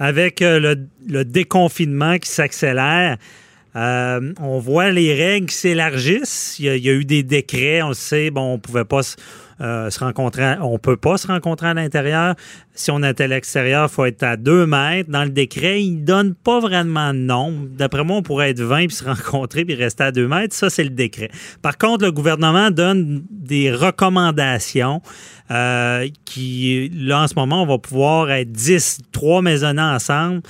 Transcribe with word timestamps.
Avec 0.00 0.42
euh, 0.42 0.58
le, 0.58 0.76
le 1.06 1.24
déconfinement 1.24 2.18
qui 2.18 2.28
s'accélère, 2.30 3.18
euh, 3.76 4.32
on 4.40 4.58
voit 4.58 4.90
les 4.90 5.14
règles 5.14 5.46
qui 5.46 5.54
s'élargissent. 5.54 6.56
Il, 6.58 6.64
y 6.64 6.68
a- 6.70 6.76
il 6.76 6.84
y 6.84 6.88
a 6.88 6.92
eu 6.94 7.04
des 7.04 7.22
décrets, 7.22 7.82
on 7.82 7.88
le 7.88 7.94
sait, 7.94 8.30
bon, 8.30 8.54
on 8.54 8.58
pouvait 8.58 8.84
pas 8.84 9.02
euh, 9.60 9.90
se 9.90 10.00
rencontrer, 10.00 10.56
on 10.60 10.78
peut 10.78 10.96
pas 10.96 11.18
se 11.18 11.26
rencontrer 11.26 11.68
à 11.68 11.74
l'intérieur. 11.74 12.34
Si 12.74 12.90
on 12.90 13.02
est 13.02 13.20
à 13.20 13.26
l'extérieur, 13.26 13.90
faut 13.90 14.06
être 14.06 14.22
à 14.22 14.36
deux 14.36 14.66
mètres. 14.66 15.10
Dans 15.10 15.24
le 15.24 15.30
décret, 15.30 15.82
il 15.82 16.02
donne 16.02 16.34
pas 16.34 16.60
vraiment 16.60 17.12
de 17.12 17.18
nombre. 17.18 17.68
D'après 17.70 18.02
moi, 18.02 18.16
on 18.16 18.22
pourrait 18.22 18.50
être 18.50 18.62
20 18.62 18.86
puis 18.86 18.96
se 18.96 19.04
rencontrer 19.08 19.64
puis 19.64 19.74
rester 19.74 20.04
à 20.04 20.12
deux 20.12 20.28
mètres. 20.28 20.54
Ça, 20.54 20.70
c'est 20.70 20.84
le 20.84 20.90
décret. 20.90 21.30
Par 21.60 21.76
contre, 21.76 22.04
le 22.04 22.12
gouvernement 22.12 22.70
donne 22.70 23.22
des 23.30 23.70
recommandations 23.70 25.02
euh, 25.50 26.08
qui, 26.24 26.90
là, 26.94 27.22
en 27.22 27.26
ce 27.26 27.34
moment, 27.34 27.62
on 27.62 27.66
va 27.66 27.78
pouvoir 27.78 28.30
être 28.30 28.52
10, 28.52 29.00
trois 29.12 29.42
maisonnés 29.42 29.82
ensemble. 29.82 30.42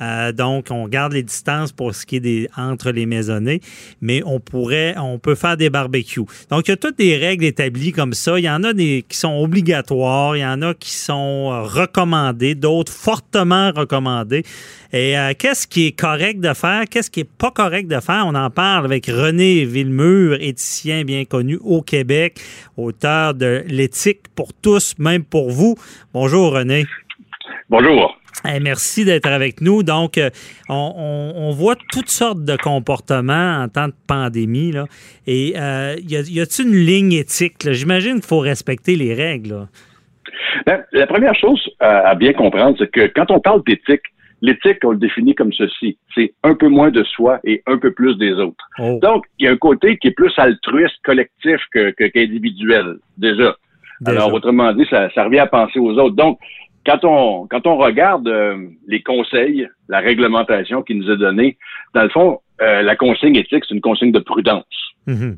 Euh, 0.00 0.32
donc, 0.32 0.66
on 0.70 0.88
garde 0.88 1.12
les 1.12 1.22
distances 1.22 1.72
pour 1.72 1.94
ce 1.94 2.04
qui 2.06 2.16
est 2.16 2.20
des, 2.20 2.48
entre 2.56 2.90
les 2.90 3.06
maisonnées, 3.06 3.60
mais 4.00 4.22
on 4.24 4.40
pourrait, 4.40 4.94
on 4.98 5.18
peut 5.18 5.34
faire 5.34 5.56
des 5.56 5.70
barbecues. 5.70 6.26
Donc, 6.50 6.68
il 6.68 6.70
y 6.70 6.74
a 6.74 6.76
toutes 6.76 6.98
des 6.98 7.16
règles 7.16 7.44
établies 7.44 7.92
comme 7.92 8.12
ça. 8.12 8.38
Il 8.38 8.44
y 8.44 8.50
en 8.50 8.62
a 8.62 8.72
des 8.72 9.04
qui 9.08 9.16
sont 9.16 9.36
obligatoires, 9.36 10.36
il 10.36 10.40
y 10.40 10.46
en 10.46 10.62
a 10.62 10.74
qui 10.74 10.90
sont 10.90 11.50
euh, 11.52 11.62
recommandées, 11.62 12.54
d'autres 12.54 12.92
fortement 12.92 13.70
recommandées. 13.74 14.44
Et 14.92 15.18
euh, 15.18 15.32
qu'est-ce 15.38 15.66
qui 15.66 15.88
est 15.88 15.98
correct 15.98 16.40
de 16.40 16.52
faire, 16.54 16.84
qu'est-ce 16.88 17.10
qui 17.10 17.20
est 17.20 17.30
pas 17.30 17.50
correct 17.50 17.88
de 17.88 18.00
faire? 18.00 18.24
On 18.26 18.34
en 18.34 18.50
parle 18.50 18.84
avec 18.84 19.06
René 19.06 19.64
Villemur, 19.64 20.36
éthicien 20.40 21.04
bien 21.04 21.24
connu 21.24 21.58
au 21.62 21.82
Québec, 21.82 22.40
auteur 22.76 23.34
de 23.34 23.64
L'éthique 23.66 24.22
pour 24.34 24.52
tous, 24.52 24.94
même 24.98 25.24
pour 25.24 25.50
vous. 25.50 25.76
Bonjour 26.12 26.52
René. 26.52 26.86
Bonjour. 27.68 28.16
Eh, 28.44 28.60
merci 28.60 29.04
d'être 29.04 29.26
avec 29.26 29.60
nous. 29.60 29.82
Donc, 29.82 30.18
euh, 30.18 30.30
on, 30.68 30.92
on- 30.96 31.48
on 31.48 31.50
voit 31.52 31.74
toutes 31.90 32.10
sortes 32.10 32.44
de 32.44 32.56
comportements 32.56 33.62
en 33.62 33.68
temps 33.68 33.88
de 33.88 33.94
pandémie. 34.06 34.72
Là. 34.72 34.84
Et 35.26 35.54
euh, 35.56 35.96
y 36.06 36.16
a-t-il 36.40 36.68
une 36.68 36.74
ligne 36.74 37.12
éthique? 37.14 37.70
J'imagine 37.72 38.14
qu'il 38.14 38.24
faut 38.26 38.38
respecter 38.40 38.94
les 38.96 39.14
règles. 39.14 39.50
là. 39.50 39.68
Ben, 40.66 40.82
la 40.92 41.06
première 41.06 41.34
chose 41.34 41.60
à, 41.80 42.08
à 42.10 42.14
bien 42.14 42.32
comprendre, 42.32 42.76
c'est 42.78 42.90
que 42.90 43.06
quand 43.14 43.30
on 43.30 43.40
parle 43.40 43.62
d'éthique, 43.64 44.02
l'éthique, 44.42 44.78
on 44.84 44.90
le 44.90 44.98
définit 44.98 45.34
comme 45.34 45.52
ceci. 45.52 45.96
C'est 46.14 46.34
un 46.42 46.54
peu 46.54 46.68
moins 46.68 46.90
de 46.90 47.02
soi 47.04 47.40
et 47.44 47.62
un 47.66 47.78
peu 47.78 47.92
plus 47.92 48.16
des 48.18 48.32
autres. 48.32 48.64
Oh, 48.78 48.98
Donc, 49.02 49.24
il 49.38 49.46
y 49.46 49.48
a 49.48 49.52
un 49.52 49.56
côté 49.56 49.96
qui 49.98 50.08
est 50.08 50.12
plus 50.12 50.32
altruiste, 50.36 50.96
collectif 51.04 51.58
que, 51.72 51.90
que- 51.92 52.04
qu'individuel, 52.08 52.96
déjà. 53.16 53.56
déjà. 54.00 54.18
Alors, 54.18 54.32
autrement 54.34 54.72
dit, 54.72 54.84
ça, 54.90 55.08
ça 55.14 55.24
revient 55.24 55.38
à 55.38 55.46
penser 55.46 55.78
aux 55.78 55.92
autres. 55.98 56.16
Donc, 56.16 56.38
quand 56.86 57.04
on, 57.04 57.46
quand 57.46 57.66
on 57.66 57.76
regarde 57.76 58.28
euh, 58.28 58.68
les 58.86 59.02
conseils, 59.02 59.68
la 59.88 59.98
réglementation 59.98 60.82
qui 60.82 60.94
nous 60.94 61.10
est 61.10 61.16
donnée, 61.16 61.58
dans 61.94 62.04
le 62.04 62.08
fond, 62.08 62.40
euh, 62.62 62.82
la 62.82 62.96
consigne 62.96 63.36
éthique, 63.36 63.64
c'est 63.68 63.74
une 63.74 63.80
consigne 63.80 64.12
de 64.12 64.20
prudence. 64.20 64.64
Mhm. 65.08 65.36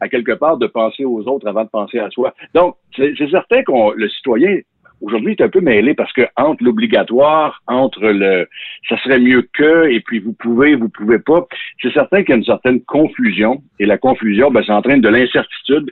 à 0.00 0.08
quelque 0.08 0.30
part 0.30 0.58
de 0.58 0.68
penser 0.68 1.04
aux 1.04 1.26
autres 1.26 1.48
avant 1.48 1.64
de 1.64 1.70
penser 1.70 1.98
à 1.98 2.08
soi. 2.10 2.32
Donc, 2.54 2.76
c'est 2.94 3.14
c'est 3.18 3.28
certain 3.30 3.64
qu'on 3.64 3.90
le 3.90 4.08
citoyen 4.08 4.60
aujourd'hui 5.00 5.32
est 5.32 5.42
un 5.42 5.48
peu 5.48 5.60
mêlé 5.60 5.94
parce 5.94 6.12
que 6.12 6.22
entre 6.36 6.62
l'obligatoire, 6.62 7.60
entre 7.66 8.06
le 8.06 8.48
ça 8.88 8.96
serait 9.02 9.18
mieux 9.18 9.48
que 9.52 9.88
et 9.90 10.00
puis 10.00 10.18
vous 10.18 10.32
pouvez, 10.32 10.74
vous 10.74 10.88
pouvez 10.88 11.18
pas, 11.18 11.46
c'est 11.82 11.92
certain 11.92 12.22
qu'il 12.22 12.30
y 12.30 12.32
a 12.32 12.36
une 12.36 12.44
certaine 12.44 12.80
confusion 12.82 13.62
et 13.78 13.86
la 13.86 13.98
confusion, 13.98 14.50
ben, 14.50 14.62
ça 14.64 14.76
entraîne 14.76 15.00
de 15.00 15.08
l'incertitude. 15.08 15.90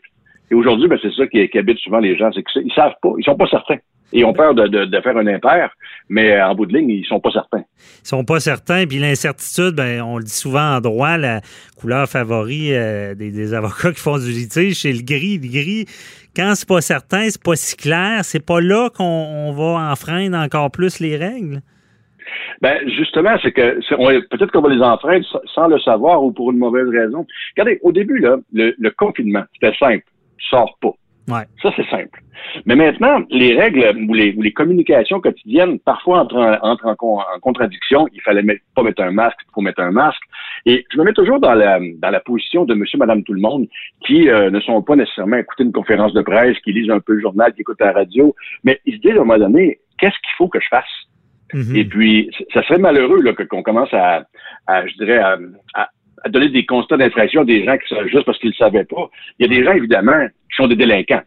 Et 0.50 0.54
aujourd'hui, 0.54 0.88
ben, 0.88 0.98
c'est 1.02 1.12
ça 1.12 1.26
qui, 1.26 1.48
qui 1.48 1.58
habite 1.58 1.78
souvent 1.78 1.98
les 1.98 2.16
gens, 2.16 2.30
c'est 2.32 2.44
qu'ils 2.44 2.72
savent 2.72 2.94
pas, 3.02 3.10
ils 3.18 3.24
sont 3.24 3.36
pas 3.36 3.48
certains. 3.48 3.78
Et 4.12 4.20
ils 4.20 4.24
ont 4.24 4.32
peur 4.32 4.54
de, 4.54 4.68
de, 4.68 4.84
de 4.84 5.00
faire 5.00 5.16
un 5.16 5.26
impair, 5.26 5.70
mais 6.08 6.32
euh, 6.36 6.46
en 6.46 6.54
bout 6.54 6.66
de 6.66 6.76
ligne, 6.76 6.90
ils 6.90 7.04
sont 7.06 7.18
pas 7.18 7.32
certains. 7.32 7.64
Ils 8.04 8.06
sont 8.08 8.24
pas 8.24 8.38
certains. 8.38 8.86
Puis 8.86 8.98
l'incertitude, 8.98 9.74
ben, 9.74 10.00
on 10.02 10.18
le 10.18 10.24
dit 10.24 10.30
souvent 10.30 10.76
en 10.76 10.80
droit, 10.80 11.16
la 11.18 11.40
couleur 11.76 12.08
favori 12.08 12.72
euh, 12.72 13.14
des, 13.16 13.30
des 13.32 13.52
avocats 13.52 13.90
qui 13.92 14.00
font 14.00 14.18
du 14.18 14.30
litige, 14.30 14.80
c'est 14.82 14.92
le 14.92 15.02
gris. 15.02 15.38
Le 15.38 15.48
gris, 15.48 15.86
quand 16.36 16.52
c'est 16.54 16.68
pas 16.68 16.80
certain, 16.80 17.28
c'est 17.28 17.42
pas 17.42 17.56
si 17.56 17.76
clair, 17.76 18.20
c'est 18.24 18.44
pas 18.44 18.60
là 18.60 18.90
qu'on 18.90 19.04
on 19.04 19.52
va 19.52 19.90
enfreindre 19.90 20.38
encore 20.38 20.70
plus 20.70 21.00
les 21.00 21.16
règles. 21.16 21.60
Ben 22.60 22.78
justement, 22.98 23.36
c'est 23.42 23.52
que 23.52 23.78
peut-être 24.28 24.50
qu'on 24.52 24.60
va 24.62 24.68
les 24.72 24.82
enfreindre 24.82 25.24
sans- 25.26 25.40
sans 25.54 25.68
le 25.68 25.78
savoir 25.80 26.22
ou 26.24 26.32
pour 26.32 26.50
une 26.52 26.58
mauvaise 26.58 26.88
raison. 26.88 27.26
Regardez, 27.56 27.78
au 27.82 27.92
début 27.92 28.18
là, 28.18 28.36
le, 28.52 28.74
le 28.78 28.90
confinement, 28.90 29.44
c'était 29.54 29.76
simple, 29.78 30.04
tu 30.38 30.46
sors 30.48 30.76
pas. 30.80 30.90
Ouais. 31.28 31.42
Ça 31.62 31.72
c'est 31.76 31.86
simple. 31.88 32.20
Mais 32.66 32.76
maintenant, 32.76 33.20
les 33.30 33.54
règles 33.56 33.84
ou 34.08 34.14
les, 34.14 34.32
ou 34.36 34.42
les 34.42 34.52
communications 34.52 35.20
quotidiennes, 35.20 35.78
parfois 35.80 36.20
entrent 36.20 36.56
en, 36.62 37.40
contradiction. 37.40 38.06
Il 38.12 38.20
fallait 38.20 38.42
mettre- 38.42 38.62
pas 38.74 38.82
mettre 38.82 39.02
un 39.02 39.10
masque, 39.10 39.38
il 39.48 39.52
faut 39.54 39.60
mettre 39.60 39.80
un 39.80 39.90
masque. 39.90 40.22
Et 40.66 40.84
je 40.92 40.98
me 40.98 41.04
mets 41.04 41.12
toujours 41.12 41.40
dans 41.40 41.54
la 41.54 41.80
dans 41.98 42.10
la 42.10 42.20
position 42.20 42.64
de 42.64 42.74
Monsieur, 42.74 42.98
Madame, 42.98 43.24
tout 43.24 43.32
le 43.32 43.40
monde 43.40 43.66
qui 44.06 44.28
euh, 44.28 44.50
ne 44.50 44.60
sont 44.60 44.80
pas 44.82 44.96
nécessairement 44.96 45.36
à 45.36 45.40
écouter 45.40 45.64
une 45.64 45.72
conférence 45.72 46.12
de 46.12 46.22
presse, 46.22 46.56
qui 46.60 46.72
lisent 46.72 46.90
un 46.90 47.00
peu 47.00 47.14
le 47.14 47.20
journal, 47.20 47.52
qui 47.54 47.62
écoutent 47.62 47.80
la 47.80 47.92
radio, 47.92 48.34
mais 48.64 48.80
ils 48.86 48.96
se 48.96 49.00
disent 49.00 49.12
à 49.12 49.22
un 49.22 49.24
moment 49.24 49.38
donné, 49.38 49.78
qu'est-ce 49.98 50.14
qu'il 50.20 50.34
faut 50.38 50.48
que 50.48 50.60
je 50.60 50.68
fasse? 50.68 50.84
Mhm. 51.54 51.76
Et 51.76 51.84
puis, 51.84 52.30
ça 52.52 52.62
serait 52.64 52.78
malheureux 52.78 53.22
qu'on 53.50 53.62
commence 53.62 53.92
à, 53.94 54.24
à, 54.66 54.86
je 54.86 54.94
dirais, 54.94 55.18
à, 55.18 55.36
à- 55.74 55.88
à 56.24 56.28
donner 56.28 56.48
des 56.48 56.64
constats 56.66 56.96
d'infraction 56.96 57.42
à 57.42 57.44
des 57.44 57.64
gens 57.64 57.76
qui 57.76 57.86
sont 57.94 58.02
juste 58.08 58.24
parce 58.24 58.38
qu'ils 58.38 58.48
ne 58.50 58.54
savaient 58.54 58.84
pas. 58.84 59.08
Il 59.38 59.46
y 59.46 59.52
a 59.52 59.56
des 59.56 59.62
gens, 59.64 59.72
évidemment, 59.72 60.26
qui 60.56 60.62
sont 60.62 60.68
des 60.68 60.76
délinquants. 60.76 61.22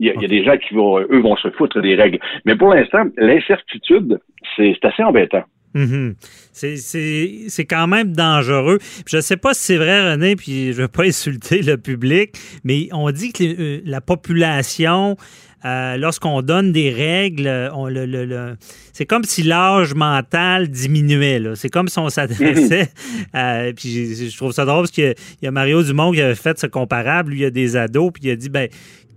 Il 0.00 0.06
y, 0.08 0.10
a, 0.10 0.14
il 0.16 0.22
y 0.22 0.24
a 0.24 0.28
des 0.28 0.44
gens 0.44 0.56
qui 0.56 0.74
vont, 0.74 0.98
eux, 0.98 1.20
vont 1.20 1.36
se 1.36 1.48
foutre 1.52 1.80
des 1.80 1.94
règles. 1.94 2.18
Mais 2.44 2.56
pour 2.56 2.74
l'instant, 2.74 3.04
l'incertitude, 3.16 4.18
c'est 4.56 4.76
assez 4.82 5.02
embêtant. 5.04 5.44
Mhm. 5.74 6.14
C'est- 6.52 7.64
quand 7.68 7.86
même 7.88 8.12
dangereux. 8.12 8.78
Je 9.06 9.16
ne 9.16 9.20
sais 9.22 9.36
pas 9.36 9.54
si 9.54 9.62
c'est 9.64 9.76
vrai, 9.76 10.12
René, 10.12 10.36
puis 10.36 10.72
je 10.72 10.78
ne 10.78 10.82
veux 10.82 10.88
pas 10.88 11.02
insulter 11.06 11.62
le 11.62 11.76
public, 11.76 12.30
mais 12.64 12.88
on 12.92 13.10
dit 13.10 13.32
que 13.32 13.42
les- 13.42 13.56
euh, 13.58 13.80
la 13.84 14.00
population, 14.00 15.16
euh, 15.64 15.96
lorsqu'on 15.96 16.42
donne 16.42 16.72
des 16.72 16.90
règles, 16.90 17.46
euh, 17.46 17.70
on, 17.72 17.86
le, 17.88 18.06
le- 18.06 18.24
le- 18.24 18.56
c'est 18.92 19.06
comme 19.06 19.24
si 19.24 19.42
l'âge 19.42 19.94
mental 19.94 20.68
diminuait. 20.68 21.38
là. 21.38 21.56
C'est 21.56 21.68
comme 21.70 21.88
si 21.88 21.98
on 21.98 22.08
s'adressait. 22.10 22.90
euh, 23.34 23.72
puis 23.74 24.14
je, 24.14 24.28
je 24.28 24.36
trouve 24.36 24.52
ça 24.52 24.64
drôle 24.64 24.82
parce 24.82 24.90
qu'il 24.90 25.04
y 25.04 25.08
a- 25.08 25.14
il 25.42 25.44
y 25.44 25.48
a 25.48 25.50
Mario 25.50 25.82
Dumont 25.82 26.12
qui 26.12 26.20
avait 26.20 26.34
fait 26.34 26.58
ce 26.58 26.66
comparable. 26.66 27.30
Lui, 27.32 27.38
il 27.38 27.42
y 27.42 27.46
a 27.46 27.50
des 27.50 27.76
ados, 27.76 28.10
puis 28.12 28.24
il 28.24 28.30
a 28.30 28.36
dit 28.36 28.48
ben 28.50 28.68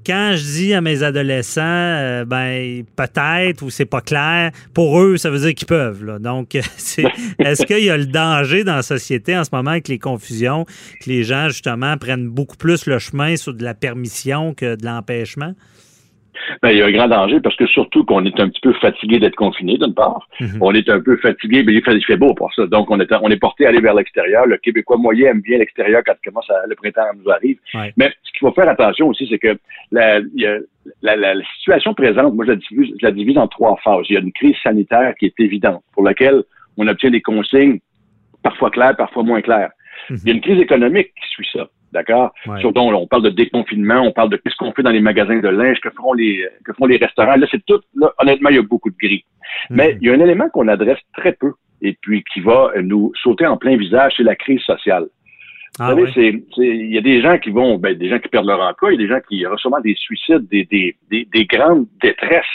quand 0.05 0.35
je 0.37 0.43
dis 0.43 0.73
à 0.73 0.79
mes 0.79 1.03
adolescents, 1.03 1.61
euh, 1.65 2.23
ben 2.23 2.83
peut-être 2.95 3.61
ou 3.61 3.69
c'est 3.69 3.83
pas 3.85 3.99
clair, 3.99 4.51
pour 4.73 5.01
eux, 5.01 5.17
ça 5.17 5.29
veut 5.29 5.39
dire 5.39 5.53
qu'ils 5.53 5.67
peuvent. 5.67 6.05
là. 6.05 6.17
Donc, 6.17 6.57
c'est- 6.77 7.03
est-ce 7.39 7.65
qu'il 7.65 7.83
y 7.83 7.89
a 7.89 7.97
le 7.97 8.05
danger 8.05 8.63
dans 8.63 8.77
la 8.77 8.83
société 8.83 9.37
en 9.37 9.43
ce 9.43 9.49
moment 9.51 9.71
avec 9.71 9.89
les 9.89 9.99
confusions, 9.99 10.63
que 11.03 11.09
les 11.09 11.23
gens 11.23 11.49
justement 11.49 11.97
prennent 11.97 12.29
beaucoup 12.29 12.55
plus 12.55 12.85
le 12.85 12.99
chemin 12.99 13.35
sur 13.35 13.53
de 13.53 13.65
la 13.65 13.73
permission 13.73 14.53
que 14.53 14.75
de 14.75 14.85
l'empêchement? 14.85 15.53
Ben, 16.61 16.69
il 16.71 16.77
y 16.77 16.81
a 16.81 16.85
un 16.85 16.91
grand 16.91 17.07
danger 17.07 17.39
parce 17.41 17.55
que 17.55 17.65
surtout 17.67 18.03
qu'on 18.05 18.23
est 18.25 18.39
un 18.39 18.49
petit 18.49 18.61
peu 18.61 18.73
fatigué 18.73 19.19
d'être 19.19 19.35
confiné, 19.35 19.77
d'une 19.77 19.93
part. 19.93 20.27
Mhm. 20.39 20.57
On 20.61 20.73
est 20.73 20.87
un 20.89 20.99
peu 20.99 21.17
fatigué, 21.17 21.63
mais 21.63 21.73
il 21.73 21.83
fait, 21.83 21.95
il 21.95 22.03
fait 22.05 22.17
beau 22.17 22.33
pour 22.33 22.53
ça. 22.53 22.65
Donc, 22.67 22.89
on 22.91 22.99
est, 22.99 23.11
on 23.21 23.29
est 23.29 23.37
porté 23.39 23.65
à 23.65 23.69
aller 23.69 23.81
vers 23.81 23.93
l'extérieur. 23.93 24.45
Le 24.45 24.57
Québécois 24.57 24.97
moyen 24.97 25.31
aime 25.31 25.41
bien 25.41 25.57
l'extérieur 25.57 26.01
quand 26.05 26.13
commence 26.23 26.49
à- 26.49 26.65
le 26.67 26.75
printemps 26.75 27.01
nous 27.23 27.29
arrive. 27.31 27.57
Ouais. 27.73 27.93
Mais 27.97 28.09
ce 28.23 28.31
qu'il 28.31 28.39
faut 28.47 28.51
faire 28.53 28.69
attention 28.69 29.07
aussi, 29.09 29.27
c'est 29.29 29.39
que 29.39 29.57
la, 29.91 30.19
il 30.19 30.41
y 30.41 30.45
a- 30.47 30.59
la, 31.01 31.15
la- 31.15 31.33
la 31.35 31.43
situation 31.57 31.93
présente, 31.93 32.33
moi, 32.33 32.45
je 32.45 32.51
la, 32.51 32.57
divise, 32.57 32.93
je 32.99 33.05
la 33.05 33.11
divise 33.11 33.37
en 33.37 33.47
trois 33.47 33.77
phases. 33.83 34.05
Il 34.09 34.13
y 34.13 34.17
a 34.17 34.21
une 34.21 34.31
crise 34.31 34.55
sanitaire 34.63 35.13
qui 35.19 35.25
est 35.25 35.39
évidente, 35.39 35.83
pour 35.93 36.03
laquelle 36.03 36.43
on 36.77 36.87
obtient 36.87 37.09
des 37.09 37.21
consignes 37.21 37.79
parfois 38.43 38.69
claires, 38.69 38.95
parfois 38.95 39.23
moins 39.23 39.41
claires. 39.41 39.71
Mhm. 40.09 40.17
Il 40.23 40.27
y 40.27 40.31
a 40.31 40.35
une 40.35 40.41
crise 40.41 40.61
économique 40.61 41.07
qui 41.07 41.27
suit 41.29 41.47
ça. 41.51 41.67
D'accord? 41.93 42.33
Ouais. 42.45 42.59
Sur 42.59 42.73
dont 42.73 42.93
on 42.93 43.07
parle 43.07 43.23
de 43.23 43.29
déconfinement, 43.29 44.01
on 44.01 44.11
parle 44.11 44.29
de 44.29 44.37
qu'est-ce 44.37 44.55
qu'on 44.57 44.73
fait 44.73 44.83
dans 44.83 44.91
les 44.91 44.99
magasins 44.99 45.39
de 45.39 45.47
linge, 45.47 45.79
que 45.79 45.89
feront 45.91 46.13
les, 46.13 46.45
que 46.65 46.73
font 46.73 46.85
les 46.85 46.97
restaurants. 46.97 47.35
Là, 47.37 47.47
c'est 47.49 47.65
tout, 47.65 47.79
là, 47.95 48.11
honnêtement, 48.19 48.49
il 48.49 48.55
y 48.57 48.59
a 48.59 48.63
beaucoup 48.63 48.89
de 48.89 48.97
gris. 49.01 49.23
Mais 49.69 49.93
Mhm. 49.93 49.97
il 50.01 50.07
y 50.07 50.11
a 50.11 50.13
un 50.13 50.19
élément 50.19 50.49
qu'on 50.49 50.67
adresse 50.67 50.99
très 51.15 51.31
peu 51.33 51.53
et 51.81 51.97
puis 52.01 52.23
qui 52.33 52.41
va 52.41 52.71
nous 52.81 53.11
sauter 53.21 53.45
en 53.45 53.55
plein 53.57 53.77
visage, 53.77 54.13
c'est 54.17 54.23
la 54.23 54.35
crise 54.35 54.61
sociale. 54.61 55.05
Ah 55.79 55.93
Vous 55.93 56.07
savez, 56.07 56.43
il 56.57 56.91
y 56.91 56.97
a 56.97 57.01
des 57.01 57.21
gens 57.21 57.37
qui 57.37 57.51
vont, 57.51 57.77
ben, 57.77 57.95
des 57.95 58.09
gens 58.09 58.17
qui 58.19 58.29
perdent 58.29 58.47
leur 58.47 58.59
emploi, 58.61 58.91
il 58.91 58.99
y 58.99 59.03
a 59.03 59.07
des 59.07 59.13
gens 59.13 59.19
qui 59.29 59.45
reçoivent 59.45 59.81
des 59.83 59.93
suicides, 59.95 60.47
des, 60.49 60.65
des, 60.65 60.95
des, 61.11 61.25
des 61.31 61.45
grandes 61.45 61.85
détresses. 62.01 62.45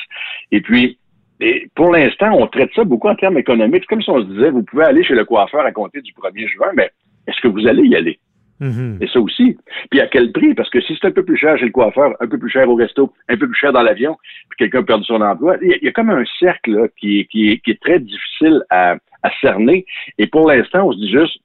Et 0.51 0.61
puis, 0.61 0.99
et 1.41 1.69
pour 1.75 1.93
l'instant, 1.93 2.33
on 2.33 2.47
traite 2.49 2.71
ça 2.75 2.83
beaucoup 2.85 3.09
en 3.09 3.15
termes 3.15 3.39
économiques. 3.39 3.83
C'est 3.85 3.95
comme 3.95 4.03
si 4.03 4.11
on 4.11 4.21
se 4.21 4.27
disait, 4.27 4.51
vous 4.51 4.65
pouvez 4.65 4.85
aller 4.85 5.05
chez 5.05 5.15
le 5.15 5.25
coiffeur 5.25 5.61
à 5.65 5.71
compter 5.73 6.01
du 6.03 6.13
1er 6.13 6.49
juin, 6.49 6.69
mais 6.77 6.91
est-ce 7.29 7.41
que 7.41 7.49
vous 7.49 7.67
allez 7.67 7.85
y 7.85 7.95
aller? 7.97 8.19
Mhm. 8.63 8.99
Et 9.01 9.09
ça 9.09 9.21
aussi. 9.21 9.59
Puis 9.91 10.01
à 10.01 10.07
quel 10.07 10.31
prix? 10.31 10.55
Parce 10.55 10.71
que 10.71 10.81
si 10.81 10.97
c'est 10.99 11.09
un 11.09 11.11
peu 11.11 11.25
plus 11.25 11.37
cher 11.37 11.59
chez 11.59 11.65
le 11.65 11.73
coiffeur, 11.73 12.15
un 12.21 12.29
peu 12.29 12.39
plus 12.39 12.49
cher 12.49 12.69
au 12.71 12.77
resto, 12.77 13.13
un 13.29 13.37
peu 13.37 13.47
plus 13.49 13.59
cher 13.59 13.73
dans 13.73 13.83
l'avion, 13.83 14.17
puis 14.49 14.57
quelqu'un 14.59 14.85
perd 14.85 15.03
son 15.05 15.21
emploi, 15.21 15.57
il 15.61 15.79
y, 15.83 15.89
a, 15.89 15.93
comme 15.93 16.11
un 16.11 16.25
cercle 16.39 16.71
là, 16.71 16.87
qui, 16.97 17.21
est, 17.21 17.25
qui, 17.27 17.61
qui, 17.61 17.71
est, 17.73 17.83
très 17.83 17.99
difficile 17.99 18.63
à, 18.71 18.97
à 19.25 19.31
cerner. 19.41 19.85
Et 20.19 20.29
pour 20.29 20.49
l'instant, 20.49 20.87
on 20.87 20.93
se 20.93 20.99
dit 20.99 21.11
juste, 21.11 21.39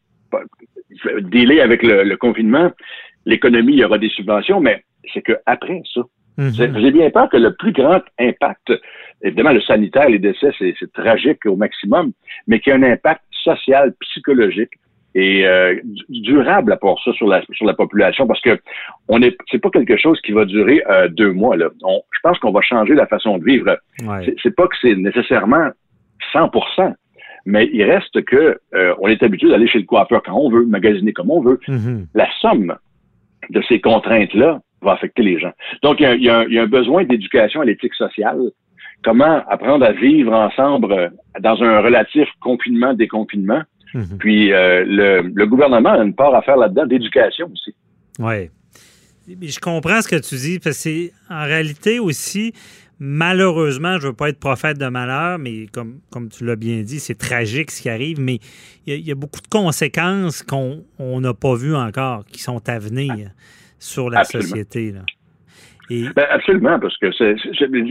délai 1.22 1.60
avec 1.60 1.82
le, 1.82 2.04
le 2.04 2.18
confinement, 2.18 2.72
l'économie, 3.26 3.74
il 3.74 3.80
y 3.80 3.84
aura 3.84 3.98
des 3.98 4.10
subventions, 4.10 4.60
mais 4.60 4.84
c'est 5.12 5.24
qu'après 5.24 5.82
ça, 5.94 6.02
Mhm. 6.38 6.80
j'ai 6.80 6.92
bien 6.92 7.10
peur 7.10 7.30
que 7.30 7.38
le 7.38 7.56
plus 7.56 7.72
grand 7.72 8.02
impact, 8.20 8.72
évidemment, 9.24 9.54
le 9.54 9.62
sanitaire, 9.62 10.08
les 10.08 10.20
décès, 10.20 10.52
c'est 10.60 10.94
tragique 10.94 11.46
au 11.48 11.56
maximum, 11.56 12.12
mais 12.46 12.60
qu'il 12.60 12.72
y 12.72 12.76
a 12.76 12.78
un 12.78 12.84
impact 12.84 13.24
social, 13.44 13.94
psychologique 14.02 14.72
et 15.18 15.48
euh, 15.48 15.76
durable 16.10 16.72
à 16.72 16.78
part 16.78 16.98
ça 17.04 17.12
sur 17.14 17.28
la 17.28 17.42
sur 17.52 17.66
la 17.66 17.74
population 17.74 18.28
parce 18.28 18.40
que 18.42 18.60
on 19.08 19.20
est 19.24 19.36
c'est 19.50 19.58
pas 19.58 19.72
quelque 19.72 19.98
chose 19.98 20.22
qui 20.22 20.32
va 20.32 20.46
durer 20.46 20.84
euh, 20.88 21.08
deux 21.08 21.32
mois 21.32 21.58
là. 21.58 21.70
On, 21.84 22.02
je 22.12 22.20
pense 22.22 22.38
qu'on 22.38 22.52
va 22.52 22.62
changer 22.62 22.94
la 22.94 23.08
façon 23.08 23.40
de 23.40 23.44
vivre. 23.44 23.78
Ouais. 24.06 24.36
C'est 24.44 24.56
pas 24.56 24.68
que 24.68 24.76
c'est 24.80 24.96
nécessairement 24.96 25.70
100%, 26.34 26.94
mais 27.46 27.68
il 27.74 27.84
reste 27.84 28.24
que 28.26 28.60
euh, 28.76 28.94
on 29.00 29.08
est 29.08 29.24
habitué 29.24 29.50
d'aller 29.50 29.68
chez 29.68 29.80
le 29.80 29.86
coiffeur 29.86 30.22
quand 30.24 30.36
on 30.36 30.52
veut, 30.52 30.66
magasiner 30.68 31.14
comme 31.14 31.32
on 31.32 31.42
veut. 31.42 31.60
Mhm. 31.68 32.06
La 32.14 32.30
somme 32.40 32.76
de 33.50 33.62
ces 33.68 33.82
contraintes 33.82 34.36
là 34.36 34.60
va 34.84 34.92
affecter 34.92 35.24
les 35.24 35.40
gens. 35.40 35.54
Donc, 35.82 36.00
il 36.00 36.04
y 36.04 36.06
a, 36.06 36.16
y 36.16 36.30
a, 36.30 36.46
y 36.48 36.60
a 36.60 36.64
un, 36.64 36.68
besoin 36.68 37.06
d'éducation 37.06 37.62
à 37.62 37.66
l'éthique 37.66 37.96
sociale. 37.96 38.52
Comment 39.04 39.42
apprendre 39.48 39.84
à 39.84 39.94
vivre 39.94 40.34
ensemble 40.34 40.92
euh, 40.92 41.10
dans 41.40 41.64
un 41.64 41.80
relatif 41.80 42.28
confinement-déconfinement. 42.42 43.64
Mhm. 43.98 44.18
Puis, 44.20 44.54
euh, 44.54 44.84
le, 44.86 45.22
le, 45.34 45.48
gouvernement 45.48 45.94
a 45.94 46.04
une 46.04 46.14
part 46.14 46.36
à 46.36 46.42
faire 46.44 46.56
là-dedans 46.58 46.86
d'éducation 46.86 47.50
aussi. 47.52 47.74
Oui. 48.20 48.50
Je 49.28 49.60
comprends 49.60 50.02
ce 50.02 50.08
que 50.08 50.16
tu 50.18 50.36
dis, 50.36 50.60
parce 50.60 50.78
que 50.78 50.82
c'est 50.84 51.12
en 51.30 51.44
réalité 51.46 52.00
aussi, 52.00 52.54
malheureusement, 53.00 53.98
je 53.98 54.04
ne 54.04 54.12
veux 54.12 54.16
pas 54.16 54.30
être 54.30 54.40
prophète 54.40 54.78
de 54.78 54.88
malheur, 54.88 55.40
mais 55.40 55.66
comme, 55.74 56.00
comme 56.12 56.30
tu 56.30 56.46
l'as 56.46 56.56
bien 56.56 56.82
dit, 56.82 57.00
c'est 57.00 57.16
tragique 57.18 57.72
ce 57.72 57.82
qui 57.82 57.90
arrive, 57.90 58.20
mais 58.20 58.40
il 58.86 58.94
y, 58.94 58.96
a, 58.96 59.00
il 59.00 59.08
y 59.08 59.12
a 59.12 59.16
beaucoup 59.16 59.42
de 59.42 59.48
conséquences 59.48 60.44
qu'on 60.44 60.84
n'a 61.20 61.34
pas 61.34 61.56
vues 61.56 61.76
encore, 61.76 62.24
qui 62.26 62.42
sont 62.42 62.70
à 62.70 62.78
venir 62.80 63.32
sur 63.80 64.10
la 64.10 64.20
Absolument. 64.20 64.50
société. 64.50 64.92
Là. 64.92 65.02
Et... 65.90 66.04
Ben 66.16 66.26
absolument, 66.30 66.80
parce 66.80 66.98
que 66.98 67.12
c'est. 67.14 67.36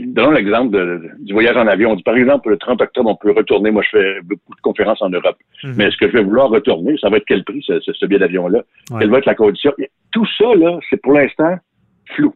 Donnons 0.07 0.31
l'exemple 0.31 0.71
de, 0.77 1.01
du 1.19 1.33
voyage 1.33 1.57
en 1.57 1.67
avion. 1.67 1.91
On 1.91 1.95
dit, 1.95 2.03
par 2.03 2.15
exemple, 2.15 2.49
le 2.49 2.57
30 2.57 2.81
octobre, 2.81 3.09
on 3.09 3.15
peut 3.15 3.31
retourner. 3.31 3.71
Moi, 3.71 3.83
je 3.83 3.97
fais 3.97 4.21
beaucoup 4.21 4.55
de 4.55 4.61
conférences 4.61 5.01
en 5.01 5.09
Europe. 5.09 5.37
Mhm. 5.63 5.69
Mm 5.69 5.73
-hmm. 5.73 5.75
Mais 5.77 5.83
est-ce 5.85 5.97
que 5.97 6.07
je 6.07 6.13
vais 6.13 6.23
vouloir 6.23 6.49
retourner? 6.49 6.97
Ça 7.01 7.09
va 7.09 7.17
être 7.17 7.25
quel 7.27 7.43
prix, 7.43 7.63
ce, 7.65 7.79
ce, 7.79 7.91
ce 7.93 8.05
billet 8.05 8.19
d'avion-là? 8.19 8.59
Ouais. 8.59 8.99
Quelle 8.99 9.09
va 9.09 9.17
être 9.17 9.25
la 9.25 9.35
condition? 9.35 9.71
Tout 10.11 10.27
ça, 10.37 10.49
là, 10.63 10.79
c'est 10.89 11.01
pour 11.01 11.13
l'instant 11.13 11.53
flou. 12.15 12.33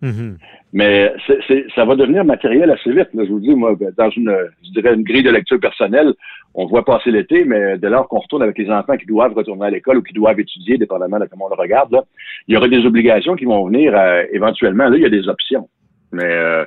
Mm 0.00 0.10
-hmm. 0.10 0.34
Mais 0.72 1.12
c 1.26 1.32
est, 1.32 1.42
c 1.46 1.54
est, 1.54 1.66
ça 1.74 1.84
va 1.84 1.96
devenir 1.96 2.24
matériel 2.24 2.70
assez 2.70 2.92
vite. 2.92 3.10
Là. 3.14 3.24
Je 3.24 3.32
vous 3.34 3.40
dis, 3.40 3.54
moi, 3.54 3.70
dans 3.96 4.10
une, 4.10 4.32
je 4.64 4.70
dirais, 4.76 4.94
une 4.94 5.02
grille 5.02 5.24
de 5.24 5.30
lecture 5.30 5.60
personnelle, 5.68 6.10
on 6.54 6.66
voit 6.66 6.84
passer 6.84 7.10
l'été, 7.10 7.44
mais 7.44 7.78
dès 7.78 7.90
lors 7.94 8.06
qu'on 8.08 8.20
retourne 8.24 8.42
avec 8.42 8.56
les 8.58 8.70
enfants 8.70 8.96
qui 8.96 9.06
doivent 9.06 9.34
retourner 9.34 9.66
à 9.66 9.70
l'école 9.70 9.98
ou 9.98 10.02
qui 10.02 10.14
doivent 10.20 10.40
étudier, 10.40 10.78
dépendamment 10.78 11.18
de 11.18 11.26
comment 11.26 11.46
on 11.46 11.54
le 11.56 11.62
regarde, 11.64 11.90
là, 11.92 12.02
il 12.46 12.54
y 12.54 12.56
aura 12.56 12.68
des 12.68 12.84
obligations 12.90 13.34
qui 13.36 13.46
vont 13.52 13.62
venir 13.66 13.88
euh, 13.94 14.22
éventuellement. 14.38 14.88
Là, 14.88 14.96
il 14.96 15.02
y 15.02 15.10
a 15.12 15.16
des 15.18 15.26
options. 15.28 15.66
Mais 16.12 16.24
euh, 16.24 16.64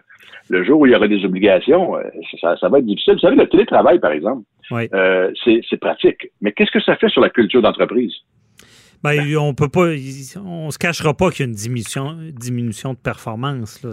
le 0.49 0.63
jour 0.63 0.79
où 0.79 0.85
il 0.85 0.91
y 0.91 0.95
aura 0.95 1.07
des 1.07 1.23
obligations, 1.25 1.95
euh, 1.95 2.03
ça, 2.41 2.57
ça, 2.57 2.67
va 2.69 2.79
être 2.79 2.85
difficile. 2.85 3.13
Vous 3.13 3.19
savez, 3.19 3.35
le 3.35 3.47
télétravail, 3.47 3.99
par 3.99 4.11
exemple, 4.11 4.43
oui. 4.71 4.87
Euh, 4.93 5.31
c'est 5.43 5.79
pratique. 5.79 6.31
Mais 6.41 6.51
qu'est-ce 6.53 6.71
que 6.71 6.81
ça 6.81 6.95
fait 6.95 7.09
sur 7.09 7.21
la 7.21 7.29
culture 7.29 7.61
d'entreprise? 7.61 8.13
Ben, 9.03 9.35
on 9.37 9.53
peut 9.53 9.69
pas, 9.69 9.87
on 10.45 10.69
se 10.69 10.77
cachera 10.77 11.13
pas 11.13 11.31
qu'il 11.31 11.45
y 11.45 11.47
a 11.47 11.49
une 11.49 11.55
diminution, 11.55 12.15
diminution 12.33 12.93
de 12.93 12.99
performance. 12.99 13.81
Là, 13.83 13.91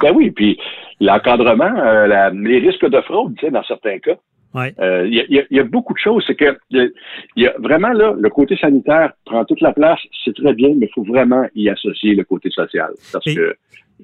ben 0.00 0.12
oui, 0.14 0.30
puis 0.30 0.58
l'encadrement, 1.00 1.76
euh, 1.76 2.30
les 2.32 2.58
risques 2.58 2.88
de 2.88 3.00
fraude, 3.00 3.34
tu 3.36 3.46
sais, 3.46 3.50
dans 3.50 3.64
certains 3.64 3.98
cas. 3.98 4.16
Il 4.52 4.60
ouais. 4.60 4.74
euh, 4.80 5.06
y, 5.08 5.38
a, 5.38 5.42
y, 5.50 5.60
a, 5.60 5.64
beaucoup 5.64 5.94
de 5.94 5.98
choses. 5.98 6.24
C'est 6.26 6.34
que 6.34 6.58
il 6.70 6.92
y, 7.36 7.46
a 7.46 7.54
vraiment 7.58 7.92
là, 7.92 8.14
le 8.18 8.30
côté 8.30 8.56
sanitaire 8.56 9.12
prend 9.24 9.44
toute 9.44 9.60
la 9.60 9.72
place, 9.72 10.00
c'est 10.24 10.34
très 10.34 10.54
bien, 10.54 10.70
mais 10.76 10.86
il 10.86 10.92
faut 10.92 11.04
vraiment 11.04 11.46
y 11.54 11.68
associer 11.68 12.16
le 12.16 12.24
côté 12.24 12.50
social. 12.50 12.90
Parce 13.12 13.26
Et, 13.28 13.36
que 13.36 13.54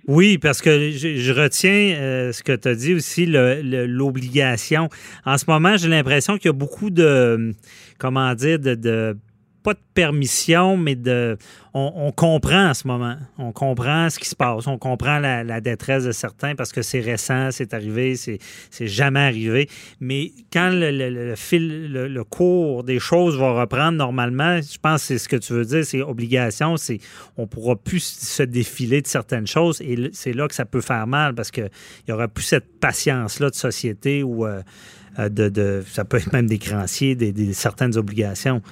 oui, 0.07 0.39
parce 0.39 0.63
que 0.63 0.91
je, 0.91 1.17
je 1.17 1.33
retiens 1.33 1.97
euh, 1.99 2.33
ce 2.33 2.43
que 2.43 2.55
tu 2.55 2.69
as 2.69 2.75
dit 2.75 2.95
aussi, 2.95 3.27
l'obligation. 3.27 4.89
En 5.25 5.39
ce 5.39 5.45
moment, 5.49 5.77
j'ai 5.77 5.89
l'impression 5.89 6.37
qu'il 6.37 6.47
y 6.47 6.51
a 6.51 6.53
beaucoup 6.53 6.91
de, 6.91 7.53
comment 7.99 8.35
dire, 8.35 8.59
de, 8.59 8.75
de 8.75 9.17
pas 9.67 9.75
de 9.75 9.81
permission, 9.95 10.77
mais 10.77 10.95
de. 10.95 11.37
On, 11.75 12.13
comprend 12.13 12.71
en 12.71 12.75
ce 12.75 12.87
moment. 12.87 13.17
On 13.37 13.51
comprend 13.51 14.09
ce 14.09 14.19
qui 14.21 14.29
se 14.29 14.37
passe. 14.37 14.67
On 14.69 14.79
comprend 14.79 15.19
la, 15.19 15.61
détresse 15.61 16.05
de 16.05 16.13
certains 16.13 16.55
parce 16.55 16.73
que 16.73 16.83
c'est 16.83 17.01
récent, 17.01 17.51
c'est 17.51 17.75
arrivé, 17.75 18.15
c'est 18.15 18.87
jamais 18.87 19.21
arrivé. 19.21 19.69
Mais 20.01 20.31
quand 20.53 20.71
le, 20.73 21.35
fil, 21.35 21.93
le, 21.93 22.25
cours 22.25 22.85
des 22.85 23.01
choses 23.01 23.37
va 23.37 23.61
reprendre 23.61 23.99
normalement, 23.99 24.61
je 24.63 24.79
pense 24.79 25.03
que 25.03 25.07
c'est 25.09 25.19
ce 25.19 25.29
que 25.29 25.37
tu 25.37 25.53
veux 25.53 25.65
dire, 25.65 25.85
c'est 25.85 26.01
obligation, 26.01 26.77
c'est 26.77 26.99
on 27.37 27.49
pourra 27.49 27.75
plus 27.75 28.05
se 28.05 28.45
défiler 28.45 29.03
de 29.03 29.09
certaines 29.09 29.49
choses 29.49 29.83
et 29.83 30.11
c'est 30.13 30.33
là 30.33 30.47
que 30.47 30.55
ça 30.55 30.65
peut 30.65 30.81
faire 30.81 31.09
mal 31.09 31.35
parce 31.35 31.51
qu'il 31.51 31.69
y 32.09 32.13
aura 32.13 32.29
plus 32.29 32.45
cette 32.45 32.79
patience-là 32.79 33.51
de 33.51 33.55
société 33.57 34.23
ou 34.23 34.47
euh, 34.47 34.63
de, 35.19 35.49
de, 35.49 35.83
ça 35.87 36.05
peut 36.05 36.19
être 36.19 36.33
même 36.33 36.47
des 36.47 36.59
créanciers, 36.59 37.17
des, 37.17 37.33
des 37.33 37.53
certaines 37.53 37.99
obligations. 37.99 38.63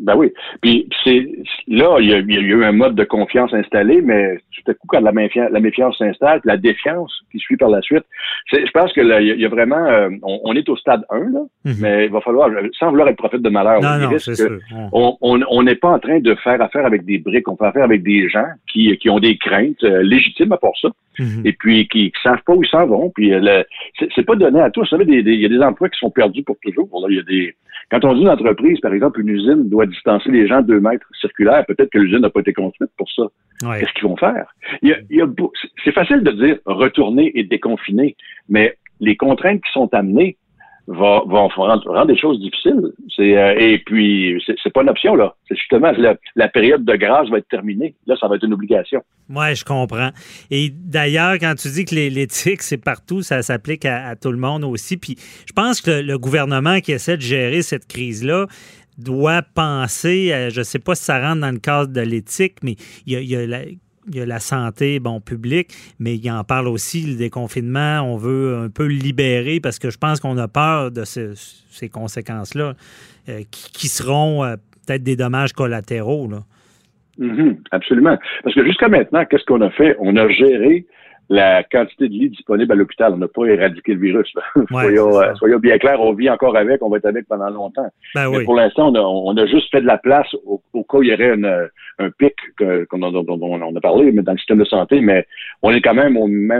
Ben 0.00 0.14
oui. 0.16 0.32
Puis 0.60 0.88
c'est 1.04 1.26
là, 1.68 1.96
il 2.00 2.08
y, 2.08 2.14
a, 2.14 2.18
il 2.18 2.30
y, 2.30 2.36
a, 2.36 2.40
eu 2.40 2.64
un 2.64 2.72
mode 2.72 2.94
de 2.94 3.04
confiance 3.04 3.52
installé, 3.52 4.00
mais 4.02 4.38
tout 4.54 4.70
à 4.70 4.74
coup, 4.74 4.86
quand 4.88 5.00
la 5.00 5.12
méfiance, 5.12 5.50
la 5.50 5.60
méfiance 5.60 5.98
s'installe, 5.98 6.40
la 6.44 6.56
défiance 6.56 7.12
qui 7.30 7.38
suit 7.38 7.56
par 7.56 7.70
la 7.70 7.80
suite, 7.82 8.04
je 8.52 8.70
pense 8.72 8.92
que 8.92 9.00
là, 9.00 9.20
il 9.20 9.40
y 9.40 9.44
a 9.44 9.48
vraiment, 9.48 9.84
euh, 9.86 10.10
on, 10.22 10.40
on, 10.44 10.52
est 10.54 10.68
au 10.68 10.76
stade 10.76 11.04
1, 11.10 11.18
là, 11.18 11.24
mm 11.24 11.70
-hmm. 11.70 11.80
mais 11.80 12.06
il 12.06 12.12
va 12.12 12.20
falloir, 12.20 12.50
sans 12.78 12.90
vouloir 12.90 13.08
être 13.08 13.16
prophète 13.16 13.42
de 13.42 13.50
malheur, 13.50 13.80
non, 13.80 13.98
non, 13.98 14.08
que 14.10 14.18
on 15.52 15.62
n'est 15.62 15.80
pas 15.84 15.90
en 15.96 15.98
train 15.98 16.20
de 16.20 16.34
faire 16.36 16.60
affaire 16.60 16.86
avec 16.86 17.04
des 17.04 17.18
briques, 17.18 17.48
on 17.48 17.56
fait 17.56 17.66
affaire 17.66 17.84
avec 17.84 18.02
des 18.02 18.28
gens 18.28 18.50
qui, 18.70 18.96
qui 18.98 19.08
ont 19.10 19.20
des 19.28 19.36
craintes 19.36 19.84
euh, 19.84 20.02
légitimes 20.02 20.52
à 20.52 20.58
part 20.58 20.76
ça. 20.82 20.90
Mm 21.18 21.24
-hmm. 21.24 21.46
Et 21.48 21.52
puis 21.60 21.88
qui 21.92 22.04
ne 22.14 22.20
savent 22.26 22.44
pas 22.46 22.54
où 22.56 22.62
ils 22.66 22.72
s'en 22.74 22.86
vont. 22.94 23.06
Puis 23.16 23.28
c'est 24.14 24.26
pas 24.30 24.36
donné 24.44 24.60
à 24.66 24.70
tous. 24.70 24.82
Vous 24.82 24.92
savez, 24.94 25.04
il 25.08 25.42
y 25.44 25.48
a 25.50 25.52
des 25.56 25.64
emplois 25.68 25.88
qui 25.92 25.98
sont 26.04 26.12
perdus 26.20 26.44
pour 26.48 26.56
toujours. 26.64 26.88
Il 27.10 27.16
y 27.20 27.22
a 27.24 27.26
des, 27.34 27.44
quand 27.90 28.04
on 28.04 28.14
dit 28.14 28.22
une 28.22 28.28
entreprise, 28.28 28.80
par 28.80 28.92
exemple, 28.92 29.20
une 29.20 29.28
usine 29.28 29.68
doit 29.68 29.86
distancer 29.86 30.30
les 30.30 30.48
gens 30.48 30.60
deux 30.60 30.80
mètres 30.80 31.06
circulaires, 31.20 31.64
peut-être 31.66 31.90
que 31.90 31.98
l'usine 31.98 32.18
n'a 32.18 32.30
pas 32.30 32.40
été 32.40 32.52
construite 32.52 32.90
pour 32.96 33.08
ça. 33.10 33.22
Ouais. 33.62 33.80
Qu'est-ce 33.80 33.92
qu'ils 33.92 34.08
vont 34.08 34.16
faire? 34.16 34.52
C'est 35.84 35.92
facile 35.92 36.22
de 36.22 36.32
dire 36.32 36.58
retourner 36.66 37.30
et 37.38 37.44
déconfiner, 37.44 38.16
mais 38.48 38.76
les 39.00 39.16
contraintes 39.16 39.62
qui 39.62 39.72
sont 39.72 39.92
amenées 39.94 40.36
vont, 40.86 41.48
rendre, 41.48 41.90
rendre, 41.90 42.06
des 42.06 42.18
choses 42.18 42.38
difficiles. 42.38 42.92
Euh, 43.18 43.54
et 43.58 43.78
puis, 43.78 44.42
c'est 44.62 44.72
pas 44.72 44.82
une 44.82 44.88
option, 44.88 45.14
là. 45.14 45.34
C'est 45.48 45.56
justement 45.56 45.90
la, 45.92 46.16
la, 46.36 46.48
période 46.48 46.84
de 46.84 46.94
grâce 46.94 47.28
va 47.28 47.38
être 47.38 47.48
terminée. 47.48 47.94
Là, 48.06 48.16
ça 48.20 48.28
va 48.28 48.36
être 48.36 48.44
une 48.44 48.54
obligation. 48.54 49.02
Oui, 49.28 49.54
je 49.54 49.64
comprends. 49.64 50.10
Et 50.50 50.70
d'ailleurs, 50.70 51.34
quand 51.34 51.54
tu 51.56 51.68
dis 51.68 51.84
que 51.84 51.94
l'éthique, 51.94 52.62
c'est 52.62 52.82
partout, 52.82 53.22
ça 53.22 53.42
s'applique 53.42 53.84
à, 53.84 54.14
tout 54.16 54.30
le 54.30 54.38
monde 54.38 54.64
aussi. 54.64 54.96
Puis 54.96 55.16
je 55.46 55.52
pense 55.52 55.80
que 55.80 55.90
le, 55.90 56.18
gouvernement 56.18 56.80
qui 56.80 56.92
essaie 56.92 57.16
de 57.16 57.22
gérer 57.22 57.62
cette 57.62 57.86
crise-là 57.86 58.46
doit 58.98 59.42
penser, 59.42 60.32
à, 60.32 60.48
je 60.48 60.60
ne 60.60 60.64
sais 60.64 60.78
pas 60.78 60.94
si 60.94 61.04
ça 61.04 61.20
rentre 61.20 61.40
dans 61.40 61.50
le 61.50 61.58
cadre 61.58 61.92
de 61.92 62.00
l'éthique, 62.00 62.56
mais 62.62 62.76
il 63.06 63.12
y 63.12 63.16
a, 63.16 63.20
il 63.20 63.28
y 63.28 63.36
a 63.36 63.46
la, 63.46 63.58
il 64.08 64.16
y 64.16 64.20
a 64.20 64.26
la 64.26 64.38
santé 64.38 65.00
bon 65.00 65.20
publique, 65.20 65.72
mais 65.98 66.14
il 66.14 66.30
en 66.30 66.44
parle 66.44 66.68
aussi 66.68 67.02
le 67.02 67.16
déconfinement. 67.16 68.00
On 68.02 68.16
veut 68.16 68.56
un 68.56 68.70
peu 68.70 68.84
le 68.86 68.94
libérer 68.94 69.60
parce 69.60 69.78
que 69.78 69.90
je 69.90 69.98
pense 69.98 70.20
qu'on 70.20 70.38
a 70.38 70.48
peur 70.48 70.90
de 70.90 71.04
ce, 71.04 71.32
ces 71.70 71.88
conséquences-là 71.88 72.74
euh, 73.28 73.40
qui, 73.50 73.88
seront 73.88 74.44
euh, 74.44 74.56
peut-être 74.86 75.02
des 75.02 75.16
dommages 75.16 75.52
collatéraux. 75.52 76.28
Là. 76.28 76.38
Mm 77.18 77.34
-hmm, 77.36 77.56
absolument. 77.70 78.18
Parce 78.42 78.54
que 78.54 78.64
jusqu'à 78.64 78.88
maintenant, 78.88 79.24
qu'est-ce 79.24 79.44
qu'on 79.44 79.60
a 79.62 79.70
fait? 79.70 79.96
On 79.98 80.16
a 80.16 80.28
géré 80.28 80.86
la 81.28 81.62
quantité 81.64 82.08
de 82.08 82.12
lits 82.12 82.30
disponibles 82.30 82.72
à 82.72 82.74
l'hôpital. 82.74 83.12
On 83.14 83.18
n'a 83.18 83.28
pas 83.28 83.46
éradiqué 83.46 83.94
le 83.94 84.00
virus. 84.00 84.32
Ouais, 84.70 84.82
soyons, 84.82 85.20
euh, 85.20 85.34
soyons, 85.34 85.58
bien 85.58 85.78
clairs, 85.78 86.00
on 86.00 86.12
vit 86.12 86.28
encore 86.28 86.56
avec, 86.56 86.82
on 86.82 86.88
va 86.88 86.96
être 86.98 87.06
avec 87.06 87.26
pendant 87.28 87.48
longtemps. 87.50 87.88
Ben 88.14 88.30
Mais 88.30 88.38
oui. 88.38 88.44
pour 88.44 88.56
l'instant, 88.56 88.90
on 88.90 88.94
a, 88.94 89.00
on 89.00 89.36
a 89.36 89.46
juste 89.46 89.70
fait 89.70 89.80
de 89.80 89.86
la 89.86 89.98
place 89.98 90.26
au, 90.44 90.60
au 90.72 90.82
cas 90.82 90.98
où 90.98 91.02
il 91.02 91.10
y 91.10 91.14
aurait 91.14 91.34
une, 91.34 91.68
un 91.98 92.10
pic 92.10 92.34
que, 92.56 92.86
dont, 92.92 93.22
dont, 93.22 93.38
on 93.42 93.76
a 93.76 93.80
parlé 93.80 94.12
mais 94.12 94.22
dans 94.22 94.32
le 94.32 94.38
système 94.38 94.58
de 94.58 94.64
santé, 94.64 95.00
mais 95.00 95.26
on 95.62 95.70
est 95.70 95.80
quand 95.80 95.94
même, 95.94 96.16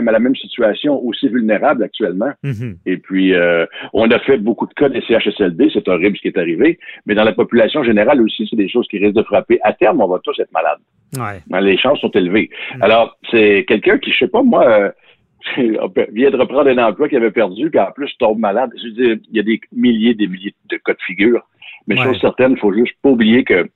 à 0.07 0.11
la 0.11 0.19
même 0.19 0.35
situation, 0.35 0.99
aussi 1.03 1.27
vulnérable 1.27 1.83
actuellement. 1.83 2.31
Mm 2.43 2.51
-hmm. 2.51 2.75
Et 2.85 2.97
puis, 2.97 3.33
euh, 3.33 3.65
on 3.93 4.09
a 4.11 4.19
fait 4.19 4.37
beaucoup 4.37 4.67
de 4.67 4.73
cas 4.73 4.89
des 4.89 5.01
CHSLD, 5.01 5.69
c'est 5.73 5.87
horrible 5.87 6.15
ce 6.17 6.21
qui 6.21 6.27
est 6.29 6.37
arrivé, 6.37 6.79
mais 7.05 7.15
dans 7.15 7.27
la 7.31 7.33
population 7.33 7.83
générale 7.83 8.21
aussi, 8.21 8.47
c'est 8.49 8.61
des 8.65 8.69
choses 8.69 8.87
qui 8.87 8.97
risquent 8.99 9.19
de 9.21 9.27
frapper. 9.31 9.59
À 9.63 9.73
terme, 9.73 10.01
on 10.01 10.07
va 10.07 10.19
tous 10.23 10.37
être 10.39 10.51
malades. 10.51 10.83
Ouais. 11.15 11.61
Les 11.61 11.77
chances 11.77 11.99
sont 11.99 12.11
élevées. 12.11 12.49
Mm. 12.75 12.83
Alors, 12.83 13.17
c'est 13.31 13.65
quelqu'un 13.67 13.97
qui, 13.97 14.11
je 14.11 14.17
sais 14.19 14.27
pas, 14.27 14.43
moi, 14.43 14.67
euh, 14.67 14.91
vient 16.11 16.31
de 16.31 16.37
reprendre 16.37 16.69
un 16.69 16.77
emploi 16.77 17.07
qu'il 17.07 17.17
avait 17.17 17.31
perdu, 17.31 17.69
puis 17.69 17.79
en 17.79 17.91
plus 17.91 18.11
tombe 18.19 18.39
malade. 18.39 18.71
Je 18.77 18.87
veux 18.87 18.91
dire, 18.91 19.17
il 19.29 19.35
y 19.35 19.39
a 19.39 19.43
des 19.43 19.61
milliers 19.71 20.13
des 20.13 20.27
milliers 20.27 20.53
de 20.69 20.77
cas 20.77 20.93
de 20.93 21.01
figure. 21.05 21.41
Mais 21.87 21.97
Ouais. 21.97 22.05
chose 22.05 22.19
certaine, 22.19 22.51
il 22.53 22.59
faut 22.59 22.73
juste 22.73 22.95
pas 23.01 23.09
oublier 23.09 23.43
que 23.43 23.69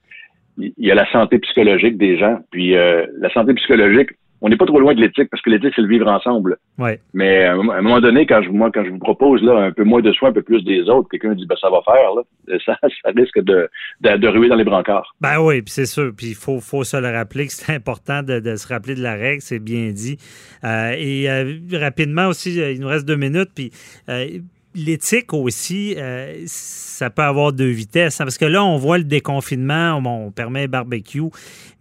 il 0.57 0.73
y 0.77 0.91
a 0.91 0.95
la 0.95 1.09
santé 1.11 1.39
psychologique 1.39 1.97
des 1.97 2.17
gens. 2.17 2.39
Puis 2.51 2.75
euh, 2.75 3.05
la 3.19 3.29
santé 3.31 3.53
psychologique, 3.53 4.09
on 4.41 4.50
n'est 4.50 4.57
pas 4.57 4.65
trop 4.65 4.79
loin 4.79 4.93
de 4.95 5.00
l'éthique, 5.01 5.29
parce 5.29 5.41
que 5.43 5.50
l'éthique, 5.50 5.74
c'est 5.75 5.81
le 5.83 5.88
vivre 5.88 6.07
ensemble. 6.07 6.57
Ouais. 6.79 7.00
Mais 7.13 7.43
à 7.43 7.53
un 7.53 7.55
moment- 7.55 7.74
à 7.74 7.77
un 7.77 7.81
moment 7.81 8.01
donné, 8.01 8.25
quand 8.25 8.41
je, 8.41 8.50
moi, 8.50 8.71
quand 8.74 8.83
je 8.83 8.89
vous 8.89 8.98
propose 9.00 9.41
là, 9.43 9.55
un 9.57 9.71
peu 9.71 9.83
moins 9.83 10.01
de 10.01 10.12
soins, 10.13 10.29
un 10.29 10.33
peu 10.33 10.41
plus 10.41 10.63
des 10.63 10.81
autres, 10.89 11.07
quelqu'un 11.10 11.33
dit 11.36 11.45
ben 11.45 11.55
ça 11.62 11.69
va 11.69 11.81
faire, 11.86 12.12
là, 12.15 12.57
ça, 12.65 12.77
ça 13.03 13.12
risque 13.15 13.39
de, 13.39 13.69
de, 14.01 14.17
de 14.17 14.27
ruer 14.27 14.50
dans 14.50 14.55
les 14.55 14.63
brancards. 14.63 15.15
Ben 15.21 15.39
oui, 15.39 15.62
puis 15.62 15.71
c'est 15.71 15.86
sûr. 15.86 16.12
Puis 16.15 16.27
il 16.29 16.36
faut, 16.36 16.60
faut 16.60 16.83
se 16.83 16.98
le 16.98 17.10
rappeler 17.10 17.48
que 17.48 17.53
c'est 17.53 17.74
important 17.75 18.24
de, 18.24 18.39
de 18.39 18.55
se 18.55 18.67
rappeler 18.67 18.95
de 18.95 19.03
la 19.03 19.13
règle, 19.13 19.41
c'est 19.41 19.60
bien 19.60 19.91
dit. 19.91 20.17
Euh, 20.63 20.93
et 20.98 21.29
euh, 21.29 21.53
rapidement 21.79 22.27
aussi, 22.27 22.60
euh, 22.60 22.71
il 22.71 22.79
nous 22.81 22.88
reste 22.88 23.07
deux 23.07 23.15
minutes, 23.17 23.50
puis 23.55 23.71
euh, 24.10 24.25
l'éthique 24.75 25.33
aussi, 25.33 25.95
euh, 25.97 26.43
ça 26.45 27.09
peut 27.09 27.21
avoir 27.23 27.51
deux 27.53 27.69
vitesses. 27.69 28.21
hein, 28.21 28.25
parce 28.25 28.37
que 28.37 28.45
là, 28.45 28.63
on 28.63 28.77
voit 28.77 28.97
le 28.97 29.03
déconfinement, 29.03 29.95
on, 30.03 30.27
on 30.27 30.31
permet 30.31 30.67
barbecue, 30.67 31.21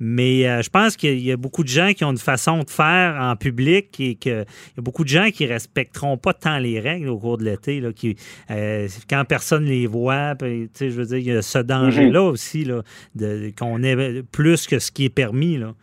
mais 0.01 0.49
euh, 0.49 0.63
je 0.63 0.71
pense 0.71 0.97
qu'il 0.97 1.19
y, 1.21 1.31
a- 1.31 1.37
beaucoup 1.37 1.63
de 1.63 1.69
gens 1.69 1.93
qui 1.93 2.05
ont 2.05 2.11
une 2.11 2.19
façon 2.19 2.61
de 2.65 2.71
faire 2.71 3.17
en 3.21 3.37
public 3.37 3.99
et 4.01 4.15
qu'il 4.17 4.33
y 4.33 4.35
a 4.79 4.83
beaucoup 4.83 5.05
de 5.05 5.09
gens 5.09 5.31
qui 5.31 5.47
respecteront 5.47 6.17
pas 6.17 6.33
tant 6.33 6.59
les 6.59 6.81
règles 6.81 7.09
au 7.09 7.19
cours 7.19 7.39
de 7.39 7.45
l'été, 7.45 7.81
là, 7.81 7.93
qui, 7.93 8.17
euh, 8.51 8.89
quand 9.09 9.25
personne 9.29 9.65
les 9.67 9.87
voit, 9.87 10.35
puis, 10.39 10.63
tu 10.65 10.71
sais, 10.75 10.91
je 10.91 10.97
veux 10.97 11.07
dire, 11.07 11.19
il 11.19 11.25
y 11.27 11.33
a 11.33 11.43
ce 11.43 11.59
danger-là 11.59 12.23
aussi, 12.23 12.65
là, 12.65 12.83
de, 13.15 13.53
qu'on 13.59 13.83
ait 13.83 14.23
plus 14.33 14.67
que 14.67 14.79
ce 14.79 14.91
qui 14.91 15.05
est 15.05 15.15
permis. 15.15 15.59
Là. 15.59 15.75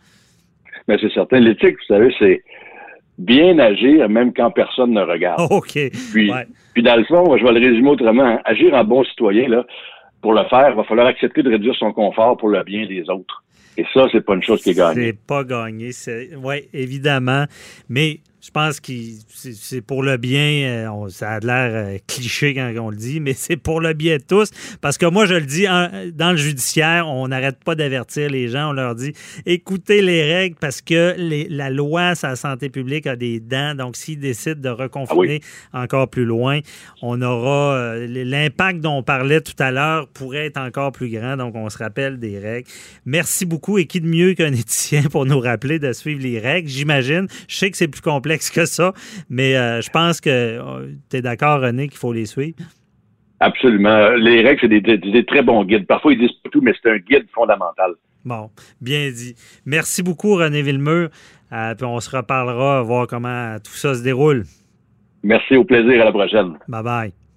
Mais 0.88 0.96
c'est 1.00 1.12
certain, 1.12 1.38
l'éthique, 1.40 1.76
vous 1.88 1.94
savez, 1.94 2.14
c'est 2.18 2.42
bien 3.18 3.58
agir 3.58 4.08
même 4.08 4.32
quand 4.32 4.50
personne 4.50 4.92
ne 4.92 5.02
regarde. 5.02 5.40
OK. 5.50 5.78
Puis, 6.12 6.30
Ouais. 6.32 6.46
puis 6.74 6.82
dans 6.82 6.96
le 6.96 7.04
fond, 7.04 7.36
je 7.36 7.44
vais 7.44 7.52
le 7.52 7.60
résumer 7.68 7.90
autrement. 7.90 8.40
Agir 8.44 8.72
en 8.74 8.84
bon 8.84 9.04
citoyen, 9.04 9.48
là, 9.48 9.66
pour 10.22 10.32
le 10.32 10.44
faire, 10.44 10.70
il 10.70 10.76
va 10.76 10.84
falloir 10.84 11.06
accepter 11.06 11.42
de 11.42 11.50
réduire 11.50 11.74
son 11.76 11.92
confort 11.92 12.36
pour 12.36 12.48
le 12.48 12.62
bien 12.64 12.86
des 12.86 13.08
autres. 13.10 13.42
Et 13.76 13.84
ça, 13.94 14.06
c'est 14.10 14.24
pas 14.24 14.34
une 14.34 14.42
chose 14.42 14.60
qui 14.62 14.70
est 14.70 14.74
gagnée. 14.74 15.06
C'est 15.12 15.26
pas 15.26 15.44
gagné. 15.44 15.90
Oui, 16.42 16.68
évidemment. 16.72 17.44
Mais 17.88 18.18
je 18.40 18.50
pense 18.50 18.78
que 18.80 18.92
c'est 19.32 19.80
pour 19.80 20.02
le 20.02 20.16
bien. 20.16 20.88
euh, 20.90 21.08
ça 21.08 21.32
a 21.32 21.40
l'air 21.40 21.70
euh, 21.72 21.98
cliché 22.06 22.54
quand 22.54 22.72
on 22.80 22.90
le 22.90 22.96
dit, 22.96 23.18
mais 23.20 23.32
c'est 23.36 23.56
pour 23.56 23.80
le 23.80 23.92
bien 23.94 24.16
de 24.18 24.22
tous. 24.22 24.50
Parce 24.80 24.96
que 24.96 25.06
moi, 25.06 25.26
je 25.26 25.34
le 25.34 25.46
dis, 25.46 25.64
dans 26.14 26.30
le 26.30 26.36
judiciaire, 26.36 27.08
on 27.08 27.28
n'arrête 27.28 27.62
pas 27.64 27.74
d'avertir 27.74 28.30
les 28.30 28.48
gens. 28.48 28.70
On 28.70 28.72
leur 28.72 28.94
dit 28.94 29.12
écoutez 29.44 30.02
les 30.02 30.22
règles 30.32 30.56
parce 30.60 30.80
que 30.82 31.14
les- 31.18 31.48
la 31.48 31.70
loi 31.70 32.14
sur 32.14 32.28
la 32.28 32.36
santé 32.36 32.68
publique 32.68 33.06
a 33.06 33.16
des 33.16 33.40
dents. 33.40 33.74
Donc, 33.74 33.96
s'ils 33.96 34.18
décident 34.20 34.60
de 34.60 34.68
reconfiner 34.68 35.40
encore 35.72 36.08
plus 36.08 36.24
loin, 36.24 36.60
on 37.02 37.20
aura 37.22 37.74
euh, 37.74 38.06
l'impact 38.08 38.80
dont 38.80 38.98
on 38.98 39.02
parlait 39.02 39.40
tout 39.40 39.54
à 39.58 39.70
l'heure 39.70 40.08
pourrait 40.08 40.46
être 40.46 40.58
encore 40.58 40.92
plus 40.92 41.08
grand. 41.10 41.36
Donc, 41.36 41.54
on 41.56 41.68
se 41.70 41.78
rappelle 41.78 42.18
des 42.18 42.38
règles. 42.38 42.68
Merci 43.04 43.46
beaucoup. 43.46 43.78
Et 43.78 43.86
qui 43.86 44.00
de 44.00 44.06
mieux 44.06 44.34
qu'un 44.34 44.52
éthicien 44.52 45.02
pour 45.10 45.26
nous 45.26 45.40
rappeler 45.40 45.78
de 45.78 45.92
suivre 45.92 46.22
les 46.22 46.38
règles, 46.38 46.68
j'imagine. 46.68 47.26
Je 47.48 47.56
sais 47.56 47.70
que 47.70 47.76
c'est 47.76 47.88
plus 47.88 48.00
complexe 48.28 48.50
que 48.50 48.66
ça, 48.66 48.92
mais 49.30 49.56
euh, 49.56 49.80
je 49.80 49.90
pense 49.90 50.20
que 50.20 50.60
tu 51.10 51.16
es 51.16 51.22
d'accord, 51.22 51.60
René, 51.62 51.88
qu'il 51.88 51.98
faut 51.98 52.12
les 52.12 52.26
suivre? 52.26 52.56
Absolument. 53.40 54.10
Les 54.16 54.42
règles, 54.42 54.60
c'est 54.60 54.68
des, 54.68 54.80
des- 54.80 54.98
des 54.98 55.24
très 55.24 55.42
bons 55.42 55.64
guides. 55.64 55.86
Parfois, 55.86 56.12
ils 56.12 56.18
disent 56.18 56.36
pas 56.42 56.50
tout, 56.50 56.60
mais 56.60 56.74
c'est 56.82 56.90
un 56.90 56.98
guide 56.98 57.26
fondamental. 57.32 57.92
Bon, 58.24 58.50
bien 58.80 59.10
dit. 59.10 59.34
Merci 59.64 60.02
beaucoup, 60.02 60.34
René 60.34 60.60
Villemur. 60.62 61.08
Euh, 61.52 61.74
puis 61.74 61.86
on 61.86 62.00
se 62.00 62.14
reparlera, 62.14 62.82
voir 62.82 63.06
comment 63.06 63.56
tout 63.64 63.72
ça 63.72 63.94
se 63.94 64.02
déroule. 64.02 64.44
Merci, 65.22 65.56
au 65.56 65.64
plaisir, 65.64 66.02
à 66.02 66.04
la 66.04 66.12
prochaine. 66.12 66.58
Bye 66.68 66.82
bye. 66.82 67.27